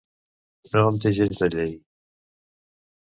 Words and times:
No 0.71 0.81
em 0.93 0.97
té 1.05 1.11
gens 1.19 1.43
de 1.43 1.49
llei. 1.57 1.77